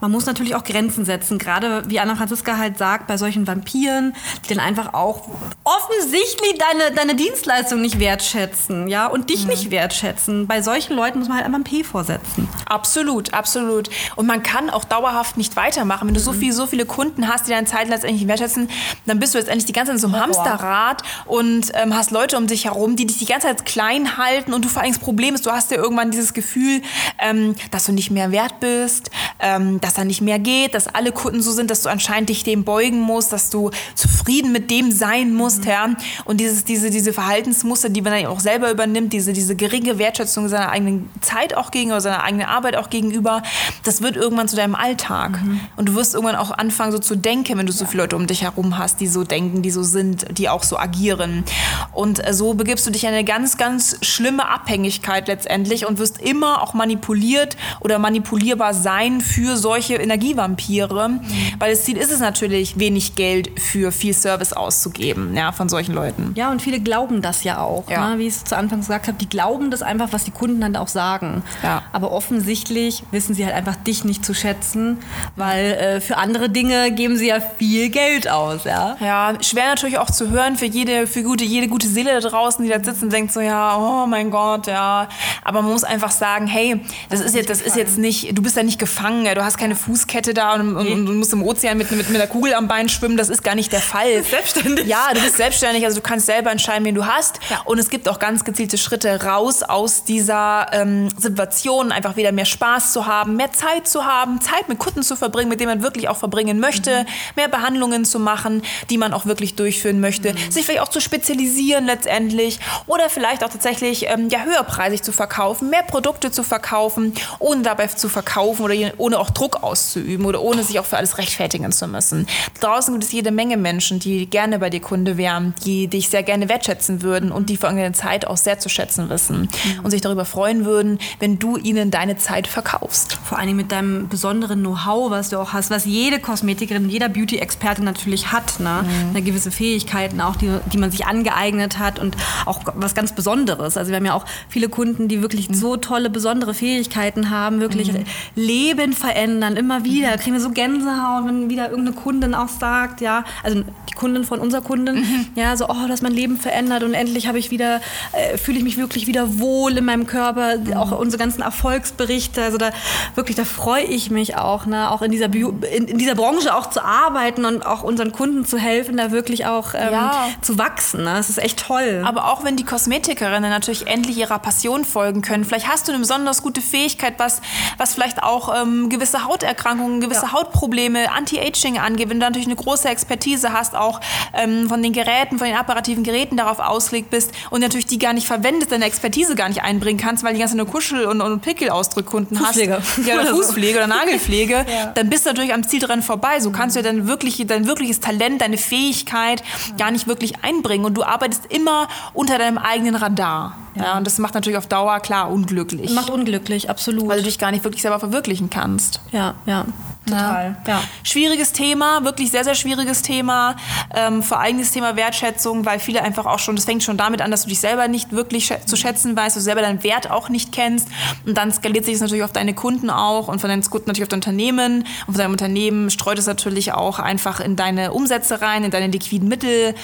man 0.00 0.10
muss 0.10 0.26
natürlich 0.26 0.54
auch 0.54 0.64
Grenzen 0.64 1.04
setzen. 1.04 1.38
Gerade 1.38 1.82
wie 1.88 1.98
Anna 2.00 2.14
Franziska 2.16 2.56
halt 2.56 2.78
sagt, 2.78 3.06
bei 3.06 3.16
solchen 3.16 3.46
Vampiren, 3.46 4.14
die 4.44 4.54
dann 4.54 4.64
einfach 4.64 4.94
auch 4.94 5.28
offensichtlich 5.64 6.58
deine, 6.58 6.94
deine 6.94 7.14
Dienstleistung 7.14 7.80
nicht 7.80 7.98
wertschätzen, 7.98 8.88
ja, 8.88 9.06
und 9.06 9.30
dich 9.30 9.42
mhm. 9.42 9.50
nicht 9.50 9.70
wertschätzen. 9.70 10.46
Bei 10.46 10.62
solchen 10.62 10.94
Leuten 10.94 11.18
muss 11.18 11.28
man 11.28 11.38
halt 11.38 11.46
einmal 11.46 11.60
ein 11.60 11.64
P 11.64 11.84
vorsetzen. 11.84 12.48
Absolut, 12.66 13.34
absolut. 13.34 13.90
Und 14.16 14.26
man 14.26 14.42
kann 14.42 14.70
auch 14.70 14.84
dauerhaft 14.84 15.36
nicht 15.36 15.56
weitermachen. 15.56 16.08
Wenn 16.08 16.14
du 16.14 16.20
mhm. 16.20 16.24
so, 16.24 16.32
viel, 16.32 16.52
so 16.52 16.66
viele 16.66 16.86
Kunden 16.86 17.28
hast, 17.28 17.46
die 17.46 17.50
deine 17.50 17.66
Zeit 17.66 17.88
letztendlich 17.88 18.22
nicht 18.22 18.28
wertschätzen, 18.28 18.68
dann 19.06 19.18
bist 19.18 19.34
du 19.34 19.38
letztendlich 19.38 19.66
die 19.66 19.72
ganze 19.72 19.92
Zeit 19.92 19.96
in 19.96 20.00
so 20.00 20.08
einem 20.08 20.22
Hamsterrad 20.22 21.02
und 21.26 21.70
ähm, 21.74 21.94
hast 21.94 22.10
Leute 22.10 22.36
um 22.36 22.46
dich 22.46 22.66
herum, 22.66 22.96
die 22.96 23.06
dich 23.06 23.18
die 23.18 23.26
ganze 23.26 23.48
Zeit 23.48 23.64
klein 23.64 24.16
halten 24.16 24.52
und 24.52 24.64
du 24.64 24.68
vor 24.68 24.82
allem 24.82 24.92
das 24.92 25.00
Problem 25.00 25.34
ist, 25.34 25.46
du 25.46 25.50
hast 25.50 25.70
ja 25.70 25.76
irgendwann 25.76 26.10
dieses 26.10 26.32
Gefühl, 26.34 26.82
ähm, 27.18 27.54
dass 27.78 27.84
du 27.84 27.92
nicht 27.92 28.10
mehr 28.10 28.32
wert 28.32 28.58
bist, 28.58 29.08
ähm, 29.38 29.80
dass 29.80 29.94
da 29.94 30.04
nicht 30.04 30.20
mehr 30.20 30.40
geht, 30.40 30.74
dass 30.74 30.88
alle 30.88 31.12
Kunden 31.12 31.40
so 31.40 31.52
sind, 31.52 31.70
dass 31.70 31.82
du 31.82 31.88
anscheinend 31.88 32.28
dich 32.28 32.42
dem 32.42 32.64
beugen 32.64 33.00
musst, 33.00 33.32
dass 33.32 33.50
du 33.50 33.70
zufrieden 33.94 34.50
mit 34.50 34.68
dem 34.68 34.90
sein 34.90 35.32
musst, 35.32 35.60
mhm. 35.60 35.70
ja. 35.70 35.88
Und 36.24 36.40
dieses, 36.40 36.64
diese, 36.64 36.90
diese 36.90 37.12
Verhaltensmuster, 37.12 37.88
die 37.88 38.02
man 38.02 38.14
dann 38.14 38.26
auch 38.26 38.40
selber 38.40 38.72
übernimmt, 38.72 39.12
diese, 39.12 39.32
diese 39.32 39.54
geringe 39.54 39.96
Wertschätzung 39.96 40.48
seiner 40.48 40.70
eigenen 40.70 41.08
Zeit 41.20 41.56
auch 41.56 41.70
gegenüber, 41.70 42.00
seiner 42.00 42.24
eigenen 42.24 42.48
Arbeit 42.48 42.74
auch 42.74 42.90
gegenüber, 42.90 43.44
das 43.84 44.02
wird 44.02 44.16
irgendwann 44.16 44.48
zu 44.48 44.56
deinem 44.56 44.74
Alltag. 44.74 45.40
Mhm. 45.40 45.60
Und 45.76 45.90
du 45.90 45.94
wirst 45.94 46.14
irgendwann 46.14 46.34
auch 46.34 46.50
anfangen, 46.50 46.90
so 46.90 46.98
zu 46.98 47.14
denken, 47.14 47.58
wenn 47.58 47.66
du 47.66 47.72
so 47.72 47.86
viele 47.86 48.02
Leute 48.02 48.16
um 48.16 48.26
dich 48.26 48.42
herum 48.42 48.76
hast, 48.76 49.00
die 49.00 49.06
so 49.06 49.22
denken, 49.22 49.62
die 49.62 49.70
so 49.70 49.84
sind, 49.84 50.36
die 50.36 50.48
auch 50.48 50.64
so 50.64 50.76
agieren. 50.76 51.44
Und 51.92 52.26
äh, 52.26 52.34
so 52.34 52.54
begibst 52.54 52.88
du 52.88 52.90
dich 52.90 53.04
in 53.04 53.10
eine 53.10 53.22
ganz, 53.22 53.56
ganz 53.56 53.98
schlimme 54.02 54.48
Abhängigkeit 54.48 55.28
letztendlich 55.28 55.86
und 55.86 56.00
wirst 56.00 56.20
immer 56.20 56.60
auch 56.60 56.74
manipuliert 56.74 57.56
oder 57.80 57.98
manipulierbar 57.98 58.74
sein 58.74 59.20
für 59.20 59.56
solche 59.56 59.94
Energievampire. 59.94 61.08
Mhm. 61.08 61.20
Weil 61.58 61.72
das 61.72 61.84
Ziel 61.84 61.96
ist 61.96 62.12
es 62.12 62.20
natürlich, 62.20 62.78
wenig 62.78 63.14
Geld 63.14 63.60
für 63.60 63.92
viel 63.92 64.14
Service 64.14 64.52
auszugeben, 64.52 65.34
ja, 65.34 65.52
von 65.52 65.68
solchen 65.68 65.94
Leuten. 65.94 66.32
Ja, 66.36 66.50
und 66.50 66.62
viele 66.62 66.80
glauben 66.80 67.22
das 67.22 67.44
ja 67.44 67.60
auch. 67.60 67.90
Ja. 67.90 68.10
Ne? 68.10 68.18
Wie 68.18 68.26
ich 68.26 68.34
es 68.34 68.44
zu 68.44 68.56
Anfang 68.56 68.80
gesagt 68.80 69.08
habe, 69.08 69.18
die 69.18 69.28
glauben 69.28 69.70
das 69.70 69.82
einfach, 69.82 70.08
was 70.12 70.24
die 70.24 70.30
Kunden 70.30 70.60
dann 70.60 70.76
auch 70.76 70.88
sagen. 70.88 71.42
Ja. 71.62 71.82
Aber 71.92 72.12
offensichtlich 72.12 73.02
wissen 73.10 73.34
sie 73.34 73.44
halt 73.44 73.54
einfach 73.54 73.76
dich 73.76 74.04
nicht 74.04 74.24
zu 74.24 74.34
schätzen, 74.34 74.98
weil 75.36 75.72
äh, 75.72 76.00
für 76.00 76.16
andere 76.16 76.48
Dinge 76.50 76.92
geben 76.92 77.16
sie 77.16 77.28
ja 77.28 77.40
viel 77.40 77.90
Geld 77.90 78.28
aus. 78.28 78.64
Ja, 78.64 78.96
ja 79.00 79.34
schwer 79.40 79.66
natürlich 79.68 79.98
auch 79.98 80.10
zu 80.10 80.30
hören 80.30 80.56
für 80.56 80.66
jede, 80.66 81.06
für 81.06 81.22
gute, 81.22 81.44
jede 81.44 81.68
gute 81.68 81.88
Seele 81.88 82.20
da 82.20 82.28
draußen, 82.28 82.64
die 82.64 82.70
da 82.70 82.82
sitzt 82.82 83.02
und 83.02 83.12
denkt 83.12 83.32
so, 83.32 83.40
ja, 83.40 83.76
oh 83.76 84.06
mein 84.06 84.30
Gott, 84.30 84.66
ja. 84.66 85.08
Aber 85.44 85.62
man 85.62 85.72
muss 85.72 85.84
einfach 85.84 86.10
sagen, 86.10 86.46
hey, 86.46 86.80
das 87.08 87.20
ist 87.20 87.34
jetzt, 87.34 87.50
das 87.50 87.57
ist 87.60 87.76
jetzt 87.76 87.98
nicht, 87.98 88.36
du 88.36 88.42
bist 88.42 88.56
ja 88.56 88.62
nicht 88.62 88.78
gefangen, 88.78 89.24
du 89.34 89.44
hast 89.44 89.58
keine 89.58 89.76
Fußkette 89.76 90.34
da 90.34 90.54
und, 90.54 90.76
und, 90.76 91.08
und, 91.08 91.16
musst 91.16 91.32
im 91.32 91.42
Ozean 91.42 91.78
mit, 91.78 91.90
mit, 91.90 92.08
mit 92.08 92.16
einer 92.16 92.26
Kugel 92.26 92.54
am 92.54 92.68
Bein 92.68 92.88
schwimmen, 92.88 93.16
das 93.16 93.28
ist 93.28 93.42
gar 93.42 93.54
nicht 93.54 93.72
der 93.72 93.80
Fall. 93.80 94.10
Du 94.10 94.18
bist 94.18 94.30
selbstständig. 94.30 94.86
Ja, 94.86 95.10
du 95.14 95.20
bist 95.20 95.36
selbstständig, 95.36 95.84
also 95.84 95.96
du 95.96 96.02
kannst 96.02 96.26
selber 96.26 96.50
entscheiden, 96.50 96.84
wen 96.84 96.94
du 96.94 97.06
hast. 97.06 97.40
Ja. 97.50 97.62
Und 97.64 97.78
es 97.78 97.90
gibt 97.90 98.08
auch 98.08 98.18
ganz 98.18 98.44
gezielte 98.44 98.78
Schritte 98.78 99.22
raus 99.22 99.62
aus 99.62 100.04
dieser 100.04 100.66
ähm, 100.72 101.08
Situation, 101.16 101.92
einfach 101.92 102.16
wieder 102.16 102.32
mehr 102.32 102.44
Spaß 102.44 102.92
zu 102.92 103.06
haben, 103.06 103.36
mehr 103.36 103.52
Zeit 103.52 103.88
zu 103.88 104.04
haben, 104.04 104.40
Zeit 104.40 104.68
mit 104.68 104.78
Kunden 104.78 105.02
zu 105.02 105.16
verbringen, 105.16 105.48
mit 105.48 105.60
denen 105.60 105.70
man 105.70 105.82
wirklich 105.82 106.08
auch 106.08 106.16
verbringen 106.16 106.60
möchte, 106.60 107.00
mhm. 107.00 107.06
mehr 107.36 107.48
Behandlungen 107.48 108.04
zu 108.04 108.18
machen, 108.18 108.62
die 108.90 108.98
man 108.98 109.12
auch 109.12 109.26
wirklich 109.26 109.54
durchführen 109.56 110.00
möchte, 110.00 110.32
mhm. 110.32 110.50
sich 110.50 110.64
vielleicht 110.64 110.82
auch 110.82 110.88
zu 110.88 111.00
spezialisieren 111.00 111.86
letztendlich 111.86 112.60
oder 112.86 113.08
vielleicht 113.10 113.44
auch 113.44 113.50
tatsächlich 113.50 114.06
ähm, 114.08 114.28
ja, 114.30 114.42
höherpreisig 114.44 115.02
zu 115.02 115.12
verkaufen, 115.12 115.70
mehr 115.70 115.82
Produkte 115.82 116.30
zu 116.30 116.42
verkaufen, 116.42 117.14
ohne 117.48 117.62
dabei 117.62 117.86
zu 117.86 118.08
verkaufen 118.08 118.62
oder 118.62 118.74
ohne 118.98 119.18
auch 119.18 119.30
Druck 119.30 119.62
auszuüben 119.62 120.26
oder 120.26 120.42
ohne 120.42 120.62
sich 120.62 120.78
auch 120.78 120.84
für 120.84 120.96
alles 120.96 121.18
rechtfertigen 121.18 121.72
zu 121.72 121.88
müssen. 121.88 122.26
Draußen 122.60 122.92
gibt 122.92 123.04
es 123.04 123.12
jede 123.12 123.30
Menge 123.30 123.56
Menschen, 123.56 123.98
die 123.98 124.26
gerne 124.26 124.58
bei 124.58 124.70
dir 124.70 124.80
Kunde 124.80 125.16
wären, 125.16 125.54
die 125.64 125.88
dich 125.88 126.08
sehr 126.08 126.22
gerne 126.22 126.48
wertschätzen 126.48 127.02
würden 127.02 127.32
und 127.32 127.50
die 127.50 127.56
vor 127.56 127.68
allem 127.68 127.78
deine 127.78 127.92
Zeit 127.92 128.26
auch 128.26 128.36
sehr 128.36 128.58
zu 128.58 128.68
schätzen 128.68 129.08
wissen 129.08 129.42
mhm. 129.42 129.84
und 129.84 129.90
sich 129.90 130.00
darüber 130.00 130.24
freuen 130.24 130.64
würden, 130.64 130.98
wenn 131.18 131.38
du 131.38 131.56
ihnen 131.56 131.90
deine 131.90 132.18
Zeit 132.18 132.46
verkaufst. 132.46 133.14
Vor 133.24 133.38
allem 133.38 133.56
mit 133.56 133.72
deinem 133.72 134.08
besonderen 134.08 134.60
Know-how, 134.60 135.10
was 135.10 135.30
du 135.30 135.38
auch 135.38 135.52
hast, 135.52 135.70
was 135.70 135.84
jede 135.84 136.18
Kosmetikerin, 136.18 136.88
jeder 136.88 137.08
Beauty-Experte 137.08 137.82
natürlich 137.82 138.32
hat. 138.32 138.60
Ne? 138.60 138.84
Mhm. 138.84 139.10
Eine 139.10 139.22
gewisse 139.22 139.50
Fähigkeiten 139.50 140.20
auch, 140.20 140.36
die, 140.36 140.50
die 140.72 140.78
man 140.78 140.90
sich 140.90 141.06
angeeignet 141.06 141.78
hat 141.78 141.98
und 141.98 142.16
auch 142.46 142.60
was 142.74 142.94
ganz 142.94 143.12
Besonderes. 143.12 143.76
Also 143.76 143.90
wir 143.90 143.96
haben 143.96 144.06
ja 144.06 144.14
auch 144.14 144.24
viele 144.48 144.68
Kunden, 144.68 145.08
die 145.08 145.22
wirklich 145.22 145.48
mhm. 145.48 145.54
so 145.54 145.76
tolle, 145.76 146.10
besondere 146.10 146.54
Fähigkeiten 146.54 147.30
haben, 147.30 147.37
wirklich 147.52 147.92
mhm. 147.92 148.04
Leben 148.34 148.92
verändern, 148.92 149.56
immer 149.56 149.84
wieder. 149.84 150.12
Mhm. 150.12 150.20
Kriegen 150.20 150.32
wir 150.34 150.40
so 150.40 150.50
Gänsehaut, 150.50 151.26
wenn 151.26 151.50
wieder 151.50 151.70
irgendeine 151.70 151.96
Kundin 151.96 152.34
auch 152.34 152.48
sagt, 152.48 153.00
ja, 153.00 153.24
also 153.42 153.62
die 153.62 153.94
Kundin 153.94 154.24
von 154.24 154.40
unserer 154.40 154.62
Kundin, 154.62 154.96
mhm. 154.96 155.26
ja, 155.34 155.56
so, 155.56 155.68
oh, 155.68 155.86
das 155.88 156.02
mein 156.02 156.12
Leben 156.12 156.36
verändert 156.38 156.82
und 156.82 156.94
endlich 156.94 157.26
habe 157.26 157.38
ich 157.38 157.50
wieder, 157.50 157.80
äh, 158.12 158.38
fühle 158.38 158.58
ich 158.58 158.64
mich 158.64 158.76
wirklich 158.76 159.06
wieder 159.06 159.38
wohl 159.38 159.76
in 159.76 159.84
meinem 159.84 160.06
Körper. 160.06 160.58
Mhm. 160.58 160.74
Auch 160.74 160.92
unsere 160.92 161.18
ganzen 161.18 161.42
Erfolgsberichte, 161.42 162.42
also 162.42 162.58
da 162.58 162.70
wirklich, 163.14 163.36
da 163.36 163.44
freue 163.44 163.84
ich 163.84 164.10
mich 164.10 164.36
auch, 164.36 164.66
ne, 164.66 164.90
auch 164.90 165.02
in 165.02 165.10
dieser, 165.10 165.28
Bio, 165.28 165.54
in, 165.74 165.86
in, 165.86 165.98
dieser 165.98 166.14
Branche 166.14 166.54
auch 166.54 166.70
zu 166.70 166.84
arbeiten 166.84 167.44
und 167.44 167.66
auch 167.66 167.82
unseren 167.82 168.12
Kunden 168.12 168.44
zu 168.44 168.58
helfen, 168.58 168.96
da 168.96 169.10
wirklich 169.10 169.46
auch 169.46 169.74
ähm, 169.74 169.92
ja. 169.92 170.28
zu 170.40 170.58
wachsen. 170.58 171.04
Ne? 171.04 171.14
Das 171.14 171.30
ist 171.30 171.38
echt 171.38 171.66
toll. 171.66 172.02
Aber 172.04 172.32
auch 172.32 172.44
wenn 172.44 172.56
die 172.56 172.64
Kosmetikerinnen 172.64 173.50
natürlich 173.50 173.86
endlich 173.86 174.18
ihrer 174.18 174.38
Passion 174.38 174.84
folgen 174.84 175.22
können, 175.22 175.44
vielleicht 175.44 175.68
hast 175.68 175.88
du 175.88 175.92
eine 175.92 176.00
besonders 176.00 176.42
gute 176.42 176.60
Fähigkeit, 176.60 177.14
was, 177.18 177.27
was 177.76 177.94
vielleicht 177.94 178.22
auch 178.22 178.54
ähm, 178.54 178.88
gewisse 178.88 179.24
Hauterkrankungen, 179.24 180.00
gewisse 180.00 180.26
ja. 180.26 180.32
Hautprobleme, 180.32 181.10
Anti-Aging 181.12 181.78
angeht, 181.78 182.08
wenn 182.08 182.20
du 182.20 182.26
natürlich 182.26 182.46
eine 182.46 182.56
große 182.56 182.88
Expertise 182.88 183.52
hast, 183.52 183.74
auch 183.74 184.00
ähm, 184.34 184.68
von 184.68 184.82
den 184.82 184.92
Geräten, 184.92 185.38
von 185.38 185.46
den 185.46 185.56
apparativen 185.56 186.04
Geräten 186.04 186.36
darauf 186.36 186.58
ausgelegt 186.58 187.10
bist 187.10 187.32
und 187.50 187.60
natürlich 187.60 187.86
die 187.86 187.98
gar 187.98 188.12
nicht 188.12 188.26
verwendest, 188.26 188.72
deine 188.72 188.84
Expertise 188.84 189.34
gar 189.34 189.48
nicht 189.48 189.62
einbringen 189.62 189.98
kannst, 189.98 190.24
weil 190.24 190.34
die 190.34 190.40
ganze 190.40 190.56
nur 190.56 190.66
Kuschel- 190.66 191.06
und, 191.06 191.20
und 191.20 191.40
Pickelausdrückkunden 191.40 192.40
hast. 192.40 192.56
Ja, 192.56 193.20
oder 193.20 193.26
Fußpflege 193.34 193.78
oder 193.78 193.86
Nagelpflege, 193.86 194.54
ja. 194.68 194.86
dann 194.94 195.08
bist 195.10 195.26
du 195.26 195.30
natürlich 195.30 195.54
am 195.54 195.66
Ziel 195.66 195.80
dran 195.80 196.02
vorbei. 196.02 196.40
So 196.40 196.50
kannst 196.50 196.76
du 196.76 196.80
ja 196.80 196.84
dann 196.84 197.06
wirklich 197.06 197.44
dein 197.46 197.66
wirkliches 197.66 198.00
Talent, 198.00 198.40
deine 198.40 198.58
Fähigkeit 198.58 199.42
gar 199.78 199.90
nicht 199.90 200.06
wirklich 200.06 200.44
einbringen 200.44 200.84
und 200.84 200.94
du 200.94 201.02
arbeitest 201.02 201.46
immer 201.50 201.88
unter 202.14 202.38
deinem 202.38 202.58
eigenen 202.58 202.94
Radar. 202.94 203.56
Ja. 203.78 203.96
und 203.98 204.06
das 204.06 204.18
macht 204.18 204.34
natürlich 204.34 204.58
auf 204.58 204.66
Dauer 204.66 205.00
klar 205.00 205.30
unglücklich. 205.30 205.92
Macht 205.92 206.10
unglücklich, 206.10 206.70
absolut. 206.70 207.08
Weil 207.08 207.18
du 207.18 207.24
dich 207.24 207.38
gar 207.38 207.50
nicht 207.50 207.64
wirklich 207.64 207.82
selber 207.82 207.98
verwirklichen 207.98 208.50
kannst. 208.50 209.00
Ja, 209.12 209.34
ja. 209.46 209.64
Total. 210.10 210.56
Ja. 210.66 210.82
Schwieriges 211.02 211.52
Thema, 211.52 212.04
wirklich 212.04 212.30
sehr, 212.30 212.44
sehr 212.44 212.54
schwieriges 212.54 213.02
Thema. 213.02 213.56
Ähm, 213.94 214.22
vor 214.22 214.40
allem 214.40 214.58
das 214.58 214.70
Thema 214.70 214.96
Wertschätzung, 214.96 215.64
weil 215.66 215.78
viele 215.78 216.02
einfach 216.02 216.26
auch 216.26 216.38
schon, 216.38 216.56
das 216.56 216.64
fängt 216.64 216.82
schon 216.82 216.96
damit 216.96 217.22
an, 217.22 217.30
dass 217.30 217.42
du 217.42 217.48
dich 217.48 217.60
selber 217.60 217.88
nicht 217.88 218.12
wirklich 218.12 218.46
schä 218.46 218.58
zu 218.64 218.76
schätzen 218.76 219.16
weißt, 219.16 219.36
du 219.36 219.40
selber 219.40 219.62
deinen 219.62 219.82
Wert 219.82 220.10
auch 220.10 220.28
nicht 220.28 220.52
kennst. 220.52 220.88
Und 221.26 221.36
dann 221.36 221.52
skaliert 221.52 221.84
sich 221.84 221.94
das 221.94 222.02
natürlich 222.02 222.24
auf 222.24 222.32
deine 222.32 222.54
Kunden 222.54 222.90
auch 222.90 223.28
und 223.28 223.40
von 223.40 223.48
deinen 223.48 223.62
Kunden 223.62 223.88
natürlich 223.88 224.04
auf 224.04 224.08
dein 224.08 224.18
Unternehmen. 224.18 224.84
Und 225.06 225.14
von 225.14 225.18
deinem 225.18 225.32
Unternehmen 225.32 225.90
streut 225.90 226.18
es 226.18 226.26
natürlich 226.26 226.72
auch 226.72 226.98
einfach 226.98 227.40
in 227.40 227.56
deine 227.56 227.92
Umsätze 227.92 228.40
rein, 228.40 228.64
in 228.64 228.70
deine 228.70 228.88
liquiden 228.88 229.28
Mittel, 229.28 229.74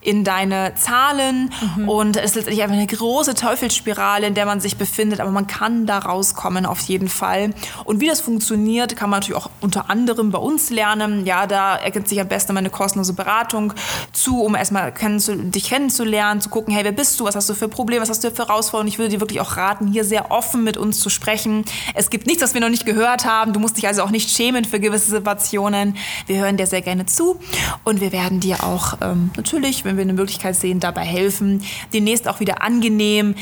in 0.00 0.24
deine 0.24 0.74
Zahlen. 0.74 1.52
Mhm. 1.76 1.88
Und 1.88 2.16
es 2.16 2.30
ist 2.30 2.34
letztendlich 2.36 2.62
einfach 2.62 2.76
eine 2.76 2.86
große 2.86 3.34
Teufelsspirale, 3.34 4.26
in 4.26 4.34
der 4.34 4.46
man 4.46 4.60
sich 4.60 4.76
befindet. 4.76 5.20
Aber 5.20 5.30
man 5.30 5.46
kann 5.46 5.86
da 5.86 5.98
rauskommen 5.98 6.66
auf 6.66 6.80
jeden 6.80 7.08
Fall. 7.08 7.52
Und 7.84 8.00
wie 8.00 8.08
das 8.08 8.20
funktioniert, 8.20 8.96
kann 8.96 9.10
man 9.10 9.20
natürlich 9.20 9.42
auch 9.42 9.50
unter 9.70 9.88
anderem 9.88 10.32
bei 10.32 10.38
uns 10.38 10.70
lernen. 10.70 11.24
Ja, 11.26 11.46
da 11.46 11.76
ergibt 11.76 12.08
sich 12.08 12.20
am 12.20 12.26
besten 12.26 12.54
meine 12.54 12.70
kostenlose 12.70 13.12
Beratung 13.12 13.72
zu, 14.12 14.42
um 14.42 14.56
erstmal 14.56 14.92
kennenzu 14.92 15.36
dich 15.36 15.68
kennenzulernen, 15.68 16.40
zu 16.40 16.48
gucken, 16.48 16.74
hey, 16.74 16.82
wer 16.82 16.90
bist 16.90 17.20
du, 17.20 17.24
was 17.24 17.36
hast 17.36 17.48
du 17.48 17.54
für 17.54 17.68
Probleme, 17.68 18.02
was 18.02 18.08
hast 18.08 18.24
du 18.24 18.32
für 18.32 18.48
Herausforderungen. 18.48 18.88
Ich 18.88 18.98
würde 18.98 19.10
dir 19.10 19.20
wirklich 19.20 19.40
auch 19.40 19.56
raten, 19.56 19.86
hier 19.86 20.02
sehr 20.02 20.32
offen 20.32 20.64
mit 20.64 20.76
uns 20.76 20.98
zu 20.98 21.08
sprechen. 21.08 21.64
Es 21.94 22.10
gibt 22.10 22.26
nichts, 22.26 22.42
was 22.42 22.52
wir 22.52 22.60
noch 22.60 22.68
nicht 22.68 22.84
gehört 22.84 23.24
haben. 23.26 23.52
Du 23.52 23.60
musst 23.60 23.76
dich 23.76 23.86
also 23.86 24.02
auch 24.02 24.10
nicht 24.10 24.28
schämen 24.30 24.64
für 24.64 24.80
gewisse 24.80 25.12
Situationen. 25.12 25.96
Wir 26.26 26.38
hören 26.40 26.56
dir 26.56 26.66
sehr 26.66 26.82
gerne 26.82 27.06
zu 27.06 27.38
und 27.84 28.00
wir 28.00 28.10
werden 28.10 28.40
dir 28.40 28.64
auch 28.64 28.94
ähm, 29.00 29.30
natürlich, 29.36 29.84
wenn 29.84 29.96
wir 29.96 30.02
eine 30.02 30.14
Möglichkeit 30.14 30.56
sehen, 30.56 30.80
dabei 30.80 31.04
helfen, 31.04 31.62
demnächst 31.94 32.26
auch 32.26 32.40
wieder 32.40 32.60
angenehm 32.62 33.36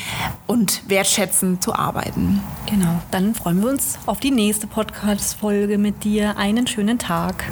und 0.47 0.83
wertschätzend 0.89 1.65
zu 1.65 1.75
arbeiten. 1.75 2.43
Genau, 2.69 3.01
dann 3.11 3.35
freuen 3.35 3.63
wir 3.63 3.71
uns 3.71 3.99
auf 4.05 4.21
die 4.21 4.31
nächste 4.31 4.67
Podcast-Folge 4.67 5.79
mit 5.79 6.05
dir 6.05 6.18
dir 6.19 6.37
einen 6.37 6.67
schönen 6.67 6.99
Tag. 6.99 7.45